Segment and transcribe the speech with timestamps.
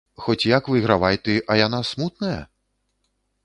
[0.27, 2.41] Хоць як выйгравай ты, а яна смутная?